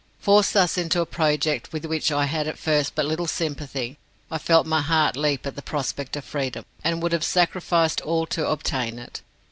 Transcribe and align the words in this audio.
Forced 0.17 0.53
thus 0.53 0.79
into 0.79 0.99
a 0.99 1.05
project 1.05 1.71
with 1.71 1.85
which 1.85 2.11
I 2.11 2.25
had 2.25 2.47
at 2.47 2.57
first 2.57 2.95
but 2.95 3.05
little 3.05 3.27
sympathy, 3.27 3.99
I 4.31 4.39
felt 4.39 4.65
my 4.65 4.81
heart 4.81 5.15
leap 5.15 5.45
at 5.45 5.55
the 5.55 5.61
prospect 5.61 6.15
of 6.15 6.25
freedom, 6.25 6.65
and 6.83 7.03
would 7.03 7.11
have 7.11 7.23
sacrificed 7.23 8.01
all 8.01 8.25
to 8.25 8.47
obtain 8.49 8.97
it. 8.97 9.21